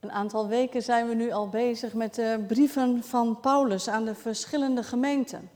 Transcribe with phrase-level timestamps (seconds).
[0.00, 4.14] Een aantal weken zijn we nu al bezig met de brieven van Paulus aan de
[4.14, 5.50] verschillende gemeenten.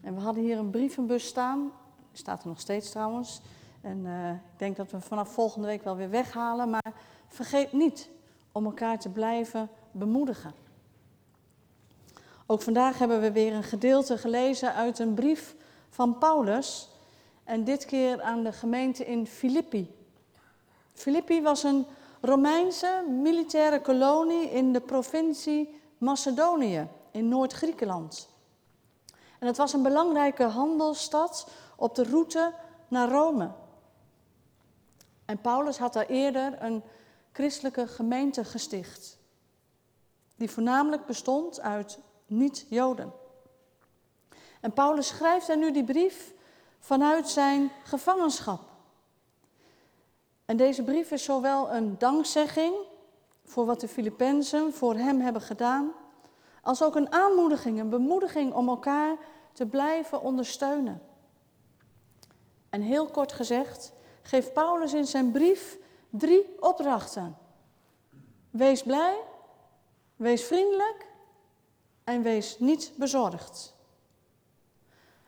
[0.00, 1.72] En we hadden hier een brievenbus staan,
[2.12, 3.40] staat er nog steeds trouwens.
[3.80, 6.70] En uh, ik denk dat we vanaf volgende week wel weer weghalen.
[6.70, 6.92] Maar
[7.28, 8.08] vergeet niet
[8.52, 10.52] om elkaar te blijven bemoedigen.
[12.46, 15.54] Ook vandaag hebben we weer een gedeelte gelezen uit een brief
[15.90, 16.88] van Paulus.
[17.44, 19.94] En dit keer aan de gemeente in Filippi.
[20.92, 21.86] Filippi was een
[22.24, 28.28] Romeinse militaire kolonie in de provincie Macedonië in Noord-Griekenland.
[29.38, 32.54] En het was een belangrijke handelsstad op de route
[32.88, 33.50] naar Rome.
[35.24, 36.82] En Paulus had daar eerder een
[37.32, 39.18] christelijke gemeente gesticht,
[40.36, 43.12] die voornamelijk bestond uit niet-Joden.
[44.60, 46.32] En Paulus schrijft daar nu die brief
[46.78, 48.73] vanuit zijn gevangenschap.
[50.44, 52.74] En deze brief is zowel een dankzegging
[53.44, 55.92] voor wat de Filippenzen voor hem hebben gedaan,
[56.62, 59.16] als ook een aanmoediging, een bemoediging om elkaar
[59.52, 61.02] te blijven ondersteunen.
[62.70, 63.92] En heel kort gezegd
[64.22, 65.78] geeft Paulus in zijn brief
[66.10, 67.36] drie opdrachten.
[68.50, 69.16] Wees blij,
[70.16, 71.06] wees vriendelijk
[72.04, 73.74] en wees niet bezorgd.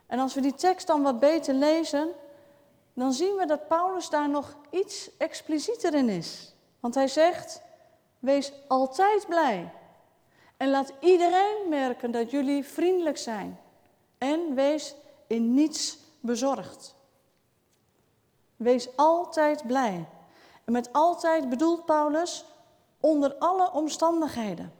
[0.06, 2.09] En als we die tekst dan wat beter lezen,
[2.97, 6.55] dan zien we dat Paulus daar nog iets explicieter in is.
[6.80, 7.62] Want hij zegt:
[8.19, 9.72] Wees altijd blij.
[10.56, 13.61] En laat iedereen merken dat jullie vriendelijk zijn.
[14.19, 14.94] En wees
[15.27, 16.94] in niets bezorgd.
[18.56, 20.08] Wees altijd blij.
[20.64, 22.44] En met altijd bedoelt Paulus
[23.00, 24.72] onder alle omstandigheden.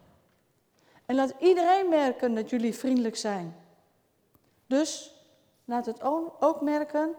[1.07, 3.57] En laat iedereen merken dat jullie vriendelijk zijn.
[4.67, 5.15] Dus
[5.65, 6.03] laat het
[6.41, 7.15] ook merken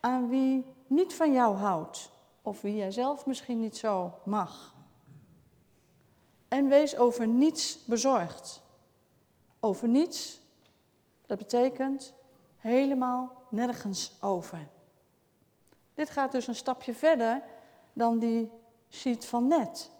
[0.00, 2.10] aan wie niet van jou houdt,
[2.42, 4.74] of wie jij zelf misschien niet zo mag.
[6.48, 8.62] En wees over niets bezorgd.
[9.60, 10.40] Over niets,
[11.26, 12.14] dat betekent
[12.56, 14.68] helemaal nergens over.
[15.94, 17.42] Dit gaat dus een stapje verder
[17.92, 18.50] dan die
[18.90, 19.90] sheet van net.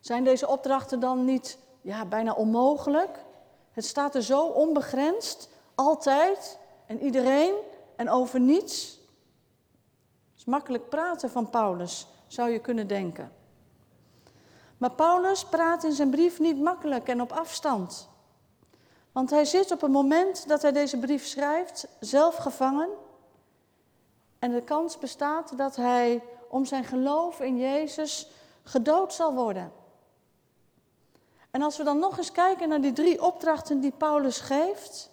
[0.00, 3.24] Zijn deze opdrachten dan niet ja, bijna onmogelijk?
[3.72, 7.54] Het staat er zo onbegrensd, altijd en iedereen
[7.96, 9.00] en over niets.
[10.30, 13.32] Het is makkelijk praten van Paulus, zou je kunnen denken.
[14.78, 18.08] Maar Paulus praat in zijn brief niet makkelijk en op afstand.
[19.12, 22.88] Want hij zit op het moment dat hij deze brief schrijft zelf gevangen.
[24.38, 28.30] En de kans bestaat dat hij om zijn geloof in Jezus
[28.62, 29.72] gedood zal worden.
[31.50, 35.10] En als we dan nog eens kijken naar die drie opdrachten die Paulus geeft,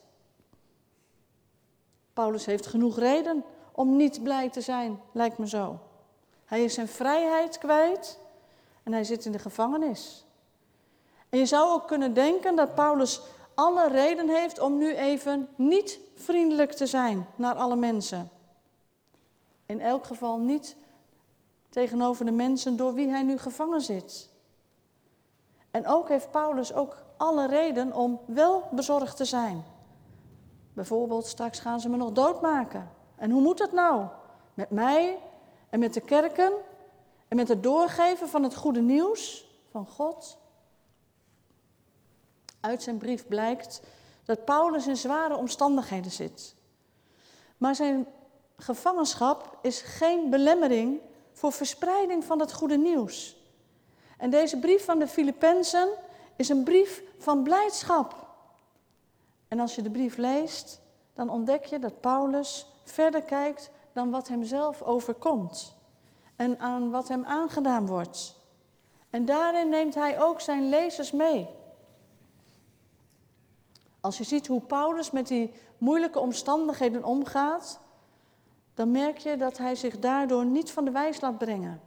[2.19, 5.79] Paulus heeft genoeg reden om niet blij te zijn, lijkt me zo.
[6.45, 8.19] Hij is zijn vrijheid kwijt
[8.83, 10.25] en hij zit in de gevangenis.
[11.29, 13.21] En je zou ook kunnen denken dat Paulus
[13.53, 18.29] alle reden heeft om nu even niet vriendelijk te zijn naar alle mensen.
[19.65, 20.75] In elk geval niet
[21.69, 24.29] tegenover de mensen door wie hij nu gevangen zit.
[25.71, 29.63] En ook heeft Paulus ook alle reden om wel bezorgd te zijn.
[30.79, 32.91] Bijvoorbeeld, straks gaan ze me nog doodmaken.
[33.15, 34.07] En hoe moet dat nou?
[34.53, 35.17] Met mij
[35.69, 36.53] en met de kerken
[37.27, 40.37] en met het doorgeven van het goede nieuws van God?
[42.59, 43.81] Uit zijn brief blijkt
[44.25, 46.55] dat Paulus in zware omstandigheden zit.
[47.57, 48.07] Maar zijn
[48.57, 50.99] gevangenschap is geen belemmering
[51.33, 53.37] voor verspreiding van het goede nieuws.
[54.17, 55.89] En deze brief van de Filippenzen
[56.35, 58.27] is een brief van blijdschap.
[59.49, 60.81] En als je de brief leest,
[61.13, 65.75] dan ontdek je dat Paulus verder kijkt dan wat hem zelf overkomt
[66.35, 68.35] en aan wat hem aangedaan wordt.
[69.09, 71.47] En daarin neemt hij ook zijn lezers mee.
[73.99, 77.79] Als je ziet hoe Paulus met die moeilijke omstandigheden omgaat,
[78.73, 81.81] dan merk je dat hij zich daardoor niet van de wijs laat brengen.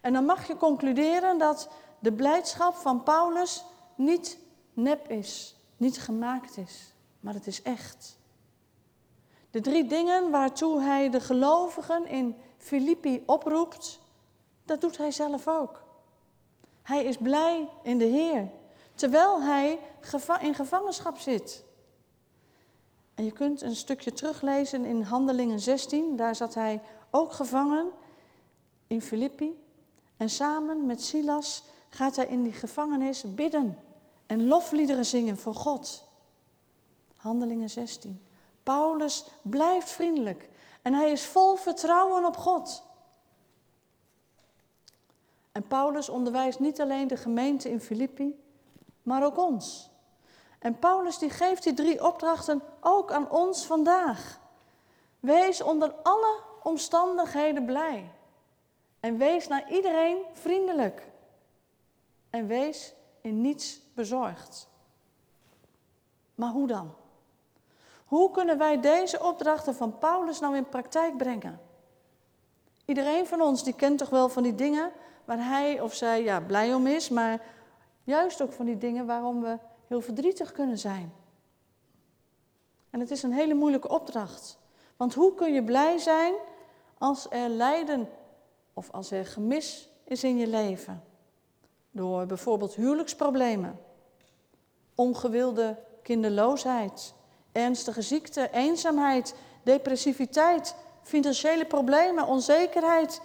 [0.00, 3.64] En dan mag je concluderen dat de blijdschap van Paulus
[3.94, 4.38] niet
[4.74, 8.18] nep is niet gemaakt is, maar het is echt.
[9.50, 14.00] De drie dingen waartoe hij de gelovigen in Filippi oproept,
[14.64, 15.82] dat doet hij zelf ook.
[16.82, 18.50] Hij is blij in de Heer,
[18.94, 19.78] terwijl hij
[20.40, 21.64] in gevangenschap zit.
[23.14, 27.90] En je kunt een stukje teruglezen in Handelingen 16, daar zat hij ook gevangen
[28.86, 29.64] in Filippi.
[30.16, 33.78] En samen met Silas gaat hij in die gevangenis bidden
[34.26, 36.04] en lofliederen zingen voor God.
[37.16, 38.26] Handelingen 16.
[38.62, 40.48] Paulus blijft vriendelijk
[40.82, 42.82] en hij is vol vertrouwen op God.
[45.52, 48.40] En Paulus onderwijst niet alleen de gemeente in Filippi,
[49.02, 49.90] maar ook ons.
[50.58, 54.40] En Paulus die geeft die drie opdrachten ook aan ons vandaag.
[55.20, 58.10] Wees onder alle omstandigheden blij.
[59.00, 61.06] En wees naar iedereen vriendelijk.
[62.30, 64.68] En wees in niets bezorgd.
[66.34, 66.94] Maar hoe dan?
[68.04, 71.60] Hoe kunnen wij deze opdrachten van Paulus nou in praktijk brengen?
[72.84, 74.92] Iedereen van ons die kent toch wel van die dingen
[75.24, 77.40] waar hij of zij ja, blij om is, maar
[78.04, 81.12] juist ook van die dingen waarom we heel verdrietig kunnen zijn.
[82.90, 84.58] En het is een hele moeilijke opdracht.
[84.96, 86.34] Want hoe kun je blij zijn
[86.98, 88.08] als er lijden
[88.74, 91.02] of als er gemis is in je leven?
[91.96, 93.78] Door bijvoorbeeld huwelijksproblemen,
[94.94, 97.14] ongewilde kinderloosheid,
[97.52, 103.20] ernstige ziekte, eenzaamheid, depressiviteit, financiële problemen, onzekerheid,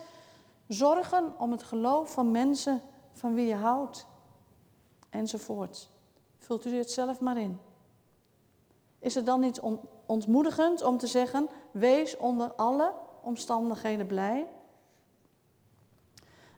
[0.67, 2.81] zorgen om het geloof van mensen
[3.13, 4.05] van wie je houdt,
[5.09, 5.89] enzovoort.
[6.37, 7.59] Vult u het zelf maar in.
[8.99, 9.61] Is het dan niet
[10.05, 14.47] ontmoedigend om te zeggen: wees onder alle omstandigheden blij?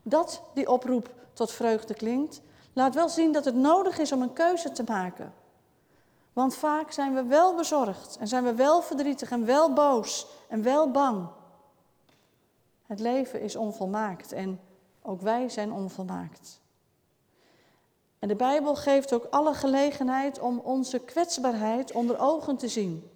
[0.06, 2.40] Dat die oproep tot vreugde klinkt,
[2.72, 5.34] laat wel zien dat het nodig is om een keuze te maken.
[6.32, 10.62] Want vaak zijn we wel bezorgd en zijn we wel verdrietig en wel boos en
[10.62, 11.28] wel bang.
[12.86, 14.60] Het leven is onvolmaakt en
[15.02, 16.60] ook wij zijn onvolmaakt.
[18.18, 23.10] En de Bijbel geeft ook alle gelegenheid om onze kwetsbaarheid onder ogen te zien.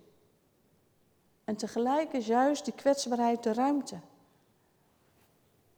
[1.45, 3.97] En tegelijk is juist die kwetsbaarheid de ruimte.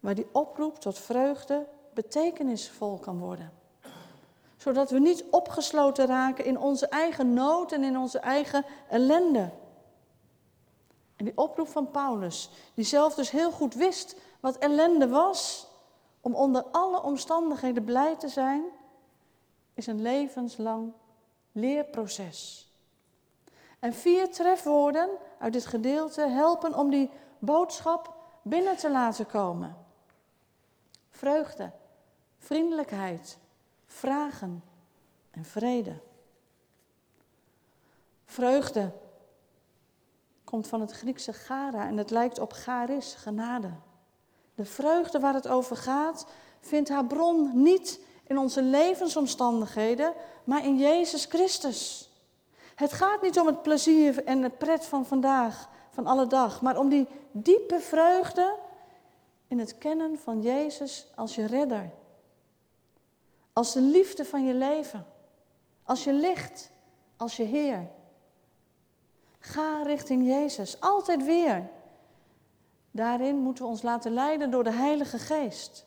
[0.01, 3.53] Waar die oproep tot vreugde betekenisvol kan worden.
[4.57, 9.51] Zodat we niet opgesloten raken in onze eigen nood en in onze eigen ellende.
[11.17, 15.69] En die oproep van Paulus, die zelf dus heel goed wist wat ellende was,
[16.21, 18.65] om onder alle omstandigheden blij te zijn,
[19.75, 20.93] is een levenslang
[21.53, 22.69] leerproces.
[23.79, 25.09] En vier trefwoorden
[25.39, 29.77] uit dit gedeelte helpen om die boodschap binnen te laten komen.
[31.21, 31.71] Vreugde,
[32.39, 33.39] vriendelijkheid,
[33.87, 34.63] vragen
[35.31, 35.95] en vrede.
[38.25, 38.93] Vreugde
[40.45, 43.71] komt van het Griekse gara en het lijkt op charis, genade.
[44.55, 46.27] De vreugde waar het over gaat,
[46.61, 50.13] vindt haar bron niet in onze levensomstandigheden,
[50.45, 52.11] maar in Jezus Christus.
[52.75, 56.79] Het gaat niet om het plezier en de pret van vandaag, van alle dag, maar
[56.79, 58.69] om die diepe vreugde
[59.51, 61.91] in het kennen van Jezus als je redder.
[63.53, 65.07] Als de liefde van je leven.
[65.83, 66.71] Als je licht,
[67.17, 67.89] als je Heer.
[69.39, 71.69] Ga richting Jezus, altijd weer.
[72.91, 75.87] Daarin moeten we ons laten leiden door de Heilige Geest.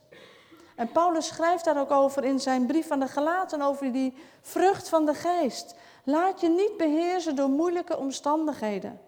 [0.75, 4.89] En Paulus schrijft daar ook over in zijn brief aan de Galaten, over die vrucht
[4.89, 5.75] van de geest.
[6.03, 9.01] Laat je niet beheersen door moeilijke omstandigheden,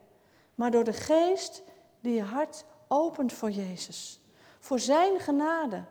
[0.56, 1.64] maar door de geest
[2.00, 4.20] die je hart opent voor Jezus.
[4.66, 5.84] Voor zijn genade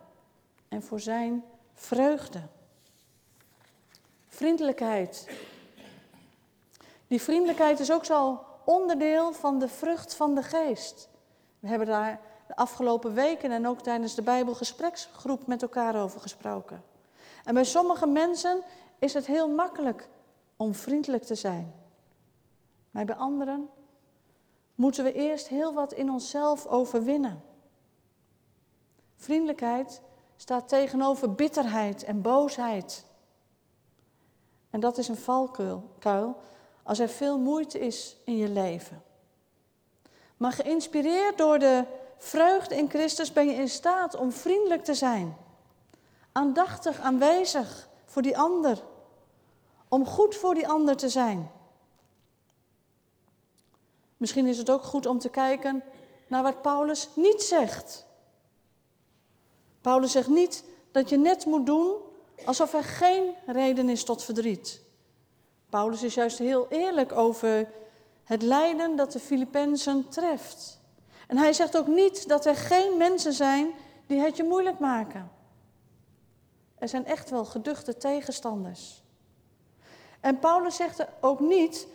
[0.69, 1.45] en voor zijn
[1.75, 2.41] vreugde.
[4.29, 5.29] Vriendelijkheid.
[7.07, 11.09] Die vriendelijkheid is ook zo onderdeel van de vrucht van de geest.
[11.59, 16.85] We hebben daar de afgelopen weken en ook tijdens de Bijbelgespreksgroep met elkaar over gesproken.
[17.45, 18.63] En bij sommige mensen
[18.99, 20.09] is het heel makkelijk
[20.57, 21.75] om vriendelijk te zijn.
[22.91, 23.69] Maar bij anderen
[24.75, 27.53] moeten we eerst heel wat in onszelf overwinnen.
[29.25, 30.01] Vriendelijkheid
[30.37, 33.05] staat tegenover bitterheid en boosheid.
[34.71, 36.41] En dat is een valkuil
[36.83, 39.03] als er veel moeite is in je leven.
[40.37, 41.85] Maar geïnspireerd door de
[42.19, 45.37] vreugde in Christus ben je in staat om vriendelijk te zijn.
[46.33, 48.83] Aandachtig aanwezig voor die ander.
[49.89, 51.51] Om goed voor die ander te zijn.
[54.17, 55.83] Misschien is het ook goed om te kijken
[56.29, 58.07] naar wat Paulus niet zegt.
[59.85, 61.95] Paulus zegt niet dat je net moet doen
[62.45, 64.81] alsof er geen reden is tot verdriet.
[65.69, 67.69] Paulus is juist heel eerlijk over
[68.25, 70.81] het lijden dat de Filippenzen treft.
[71.29, 73.71] En hij zegt ook niet dat er geen mensen zijn
[74.07, 75.31] die het je moeilijk maken.
[76.79, 79.03] Er zijn echt wel geduchte tegenstanders.
[80.21, 81.87] En Paulus zegt ook niet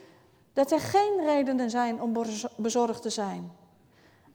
[0.54, 2.18] dat er geen redenen zijn om
[2.56, 3.52] bezorgd te zijn.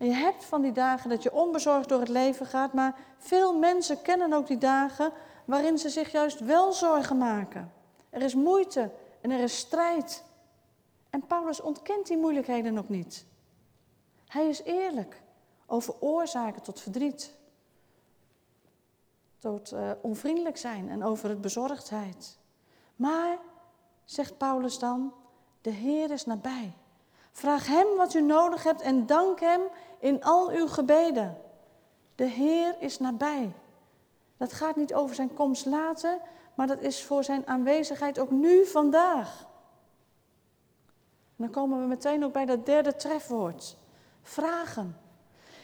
[0.04, 4.02] Je hebt van die dagen dat je onbezorgd door het leven gaat, maar veel mensen
[4.02, 5.12] kennen ook die dagen
[5.44, 7.72] waarin ze zich juist wel zorgen maken.
[8.10, 10.24] Er is moeite en er is strijd.
[11.10, 13.26] En Paulus ontkent die moeilijkheden ook niet.
[14.26, 15.22] Hij is eerlijk
[15.66, 17.34] over oorzaken tot verdriet,
[19.38, 22.38] tot uh, onvriendelijk zijn en over het bezorgdheid.
[22.96, 23.38] Maar,
[24.04, 25.12] zegt Paulus dan,
[25.60, 26.74] de Heer is nabij.
[27.36, 29.60] Vraag Hem wat u nodig hebt en dank Hem
[30.04, 31.36] in al uw gebeden.
[32.14, 33.52] De Heer is nabij.
[34.36, 36.18] Dat gaat niet over zijn komst later,
[36.54, 39.46] maar dat is voor zijn aanwezigheid ook nu, vandaag.
[41.36, 43.76] Dan komen we meteen ook bij dat derde trefwoord.
[44.22, 44.96] Vragen.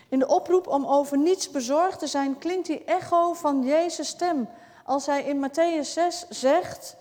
[0.09, 4.49] In de oproep om over niets bezorgd te zijn klinkt die echo van Jezus' stem.
[4.85, 6.97] Als hij in Matthäus 6 zegt,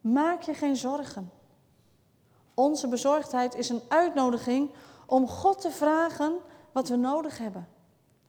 [0.00, 1.30] maak je geen zorgen.
[2.54, 4.70] Onze bezorgdheid is een uitnodiging
[5.06, 6.38] om God te vragen
[6.72, 7.68] wat we nodig hebben.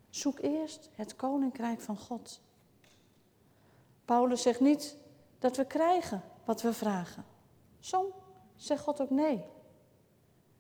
[0.10, 2.42] Zoek eerst het koninkrijk van God.
[4.06, 4.96] Paulus zegt niet
[5.40, 7.26] dat we krijgen wat we vragen.
[7.80, 8.14] Soms
[8.56, 9.44] zegt God ook nee.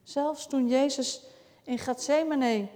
[0.04, 1.24] Zelfs toen Jezus
[1.64, 2.68] in Gethsemane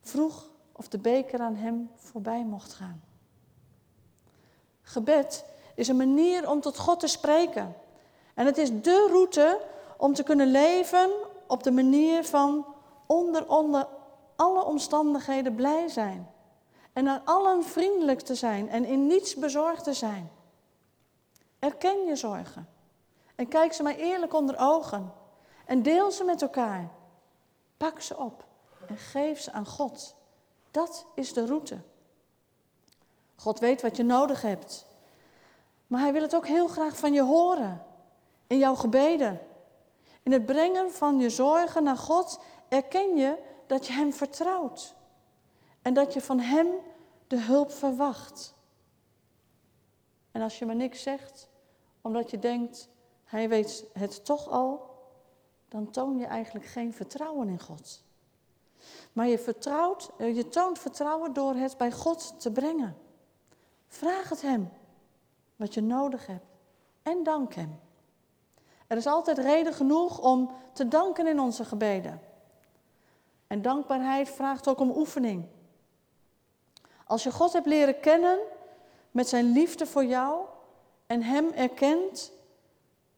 [0.00, 3.02] vroeg of de beker aan hem voorbij mocht gaan.
[4.82, 7.76] Gebed is een manier om tot God te spreken.
[8.34, 9.60] En het is de route
[9.96, 11.10] om te kunnen leven
[11.46, 12.73] op de manier van
[13.06, 13.86] onder, onder
[14.36, 16.30] alle omstandigheden blij zijn.
[16.92, 20.30] En naar allen vriendelijk te zijn en in niets bezorgd te zijn.
[21.58, 22.68] Erken je zorgen.
[23.34, 25.12] En kijk ze maar eerlijk onder ogen.
[25.66, 26.90] En deel ze met elkaar.
[27.76, 28.44] Pak ze op
[28.86, 30.14] en geef ze aan God.
[30.70, 31.78] Dat is de route.
[33.36, 34.86] God weet wat je nodig hebt.
[35.86, 37.84] Maar hij wil het ook heel graag van je horen.
[38.46, 39.40] In jouw gebeden.
[40.22, 42.40] In het brengen van je zorgen naar God
[42.74, 44.94] erken je dat je Hem vertrouwt.
[45.82, 46.66] En dat je van Hem
[47.26, 48.54] de hulp verwacht.
[50.30, 51.48] En als je maar niks zegt,
[52.00, 52.88] omdat je denkt,
[53.24, 54.92] Hij weet het toch al,
[55.68, 58.02] dan toon je eigenlijk geen vertrouwen in God.
[59.12, 62.96] Maar je, vertrouwt, eh, je toont vertrouwen door het bij God te brengen.
[63.86, 64.70] Vraag het Hem
[65.56, 66.46] wat je nodig hebt
[67.02, 67.80] en dank Hem.
[68.86, 72.20] Er is altijd reden genoeg om te danken in onze gebeden.
[73.46, 75.46] En dankbaarheid vraagt ook om oefening.
[77.06, 78.38] Als je God hebt leren kennen
[79.10, 80.44] met zijn liefde voor jou
[81.06, 82.32] en Hem erkent,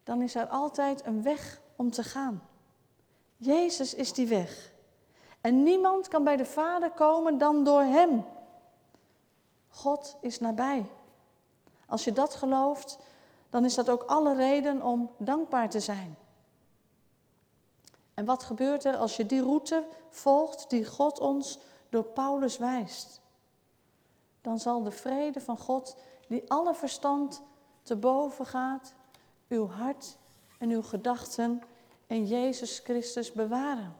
[0.03, 2.41] dan is er altijd een weg om te gaan.
[3.37, 4.71] Jezus is die weg.
[5.41, 8.25] En niemand kan bij de Vader komen dan door Hem.
[9.69, 10.85] God is nabij.
[11.85, 12.99] Als je dat gelooft,
[13.49, 16.17] dan is dat ook alle reden om dankbaar te zijn.
[18.17, 21.59] En wat gebeurt er als je die route volgt die God ons
[21.89, 23.21] door Paulus wijst?
[24.41, 25.97] Dan zal de vrede van God,
[26.27, 27.41] die alle verstand
[27.81, 28.93] te boven gaat,
[29.47, 30.17] uw hart
[30.59, 31.61] en uw gedachten
[32.07, 33.95] in Jezus Christus bewaren.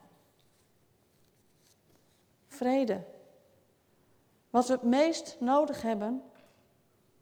[2.48, 3.04] Vrede.
[4.50, 6.24] Wat we het meest nodig hebben,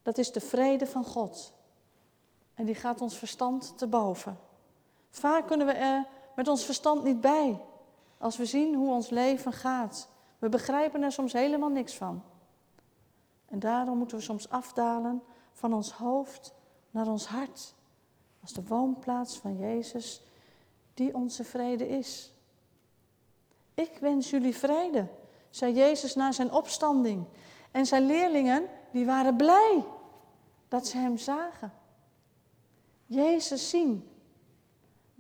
[0.04, 1.54] dat is de vrede van God.
[2.54, 4.40] En die gaat ons verstand te boven.
[5.10, 7.62] Vaak kunnen we er met ons verstand niet bij.
[8.18, 10.10] Als we zien hoe ons leven gaat.
[10.39, 12.24] We begrijpen er soms helemaal niks van.
[13.46, 15.24] En daarom moeten we soms afdalen
[15.54, 16.54] van ons hoofd
[16.92, 17.74] naar ons hart.
[18.42, 20.22] Als de woonplaats van Jezus,
[20.94, 22.32] die onze vrede is.
[23.74, 25.08] Ik wens jullie vrede,
[25.50, 27.25] zei Jezus na zijn opstanding.
[27.72, 29.84] En zijn leerlingen, die waren blij
[30.68, 31.74] dat ze hem zagen.
[33.06, 34.10] Jezus zien.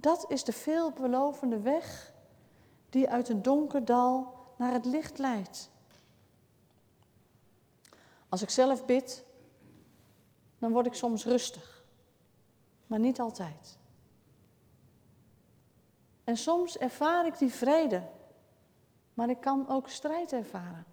[0.05, 2.13] Dat is de veelbelovende weg
[2.89, 5.69] die uit een donker dal naar het licht leidt.
[8.29, 9.23] Als ik zelf bid,
[10.57, 11.83] dan word ik soms rustig,
[12.87, 13.77] maar niet altijd.
[16.23, 18.03] En soms ervaar ik die vrede,
[19.13, 20.85] maar ik kan ook strijd ervaren.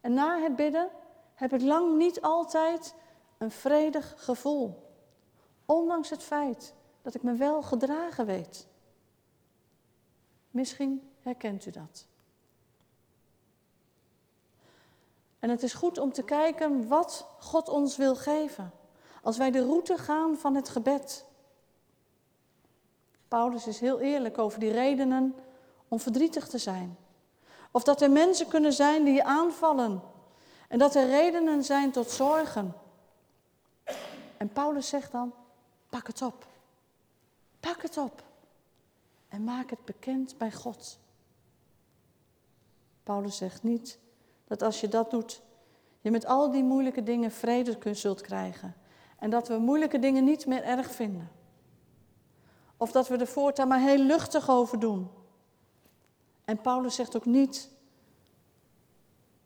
[0.00, 0.90] En na het bidden
[1.34, 2.94] heb ik lang niet altijd
[3.38, 4.90] een vredig gevoel.
[5.64, 8.66] Ondanks het feit dat ik me wel gedragen weet.
[10.50, 12.06] Misschien herkent u dat.
[15.38, 18.72] En het is goed om te kijken wat God ons wil geven.
[19.22, 21.24] Als wij de route gaan van het gebed.
[23.28, 25.34] Paulus is heel eerlijk over die redenen
[25.88, 26.96] om verdrietig te zijn.
[27.70, 30.02] Of dat er mensen kunnen zijn die je aanvallen.
[30.68, 32.74] En dat er redenen zijn tot zorgen.
[34.36, 35.32] En Paulus zegt dan,
[35.88, 36.46] Pak het op.
[37.62, 38.22] Pak het op.
[39.28, 40.98] En maak het bekend bij God.
[43.02, 43.98] Paulus zegt niet
[44.46, 45.42] dat als je dat doet,
[46.00, 48.74] je met al die moeilijke dingen vrede zult krijgen.
[49.18, 51.30] En dat we moeilijke dingen niet meer erg vinden.
[52.76, 55.10] Of dat we er voortaan maar heel luchtig over doen.
[56.44, 57.70] En Paulus zegt ook niet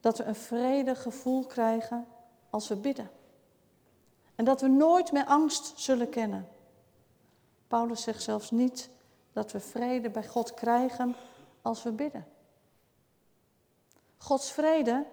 [0.00, 2.06] dat we een vredig gevoel krijgen
[2.50, 3.10] als we bidden.
[4.34, 6.48] En dat we nooit meer angst zullen kennen.
[7.68, 8.88] Paulus zegt zelfs niet
[9.32, 11.16] dat we vrede bij God krijgen
[11.62, 12.26] als we bidden.
[14.18, 15.04] Gods vrede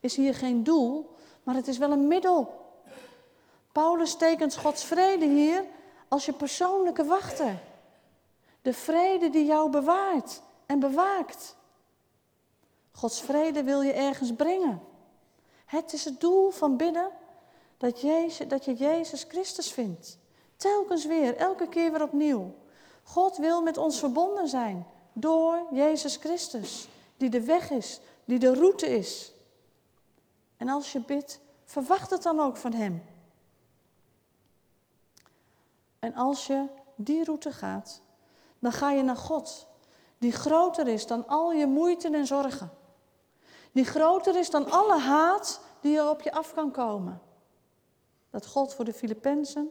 [0.00, 2.66] is hier geen doel, maar het is wel een middel.
[3.72, 5.64] Paulus tekent Gods vrede hier
[6.08, 7.58] als je persoonlijke wachter.
[8.62, 11.56] De vrede die jou bewaart en bewaakt.
[12.92, 14.82] Gods vrede wil je ergens brengen.
[15.64, 17.10] Het is het doel van bidden
[17.76, 18.02] dat,
[18.48, 20.18] dat je Jezus Christus vindt.
[20.58, 22.54] Telkens weer, elke keer weer opnieuw.
[23.02, 28.54] God wil met ons verbonden zijn door Jezus Christus, die de weg is, die de
[28.54, 29.32] route is.
[30.56, 33.02] En als je bidt, verwacht het dan ook van Hem.
[35.98, 38.00] En als je die route gaat,
[38.58, 39.66] dan ga je naar God,
[40.18, 42.70] die groter is dan al je moeite en zorgen.
[43.72, 47.22] Die groter is dan alle haat die er op je af kan komen.
[48.30, 49.70] Dat God voor de Filippenzen,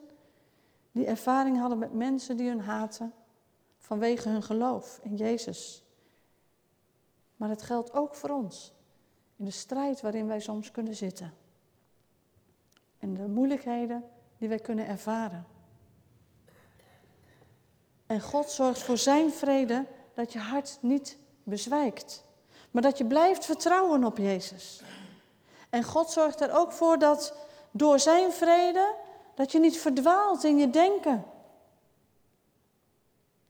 [0.98, 3.14] die ervaring hadden met mensen die hun haten
[3.78, 5.84] vanwege hun geloof in Jezus.
[7.36, 8.74] Maar het geldt ook voor ons,
[9.36, 11.34] in de strijd waarin wij soms kunnen zitten.
[13.00, 14.04] En de moeilijkheden
[14.38, 15.46] die wij kunnen ervaren.
[18.06, 22.24] En God zorgt voor zijn vrede dat je hart niet bezwijkt,
[22.72, 24.82] maar dat je blijft vertrouwen op Jezus.
[25.70, 27.34] En God zorgt er ook voor dat
[27.72, 28.96] door zijn vrede,
[29.38, 31.26] dat je niet verdwaalt in je denken.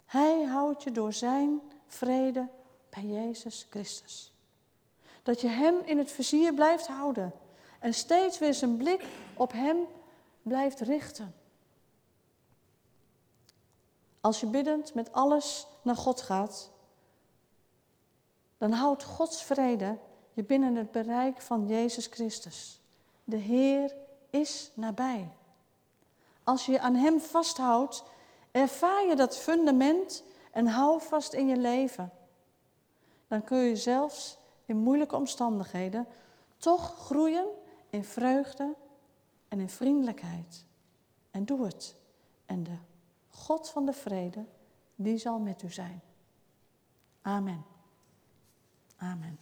[0.05, 2.47] Hij houdt je door zijn vrede
[2.89, 4.33] bij Jezus Christus.
[5.23, 7.33] Dat je Hem in het vizier blijft houden
[7.79, 9.77] en steeds weer zijn blik op Hem
[10.41, 11.35] blijft richten.
[14.21, 16.71] Als je biddend met alles naar God gaat,
[18.57, 19.97] dan houdt Gods vrede
[20.33, 22.81] je binnen het bereik van Jezus Christus.
[23.23, 23.95] De Heer
[24.29, 25.31] is nabij.
[26.47, 28.03] Als je aan Hem vasthoudt,
[28.51, 32.11] ervaar je dat fundament en hou vast in je leven.
[33.27, 36.07] Dan kun je zelfs in moeilijke omstandigheden
[36.57, 37.45] toch groeien
[37.89, 38.75] in vreugde
[39.47, 40.65] en in vriendelijkheid.
[41.31, 41.95] En doe het.
[42.45, 42.77] En de
[43.29, 44.45] God van de vrede,
[44.95, 46.01] die zal met u zijn.
[47.21, 47.65] Amen.
[48.97, 49.39] Amen.